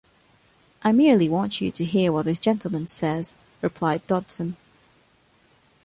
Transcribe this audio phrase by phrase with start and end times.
[0.81, 4.57] ‘I merely want you to hear what this gentleman says,’ replied Dodson.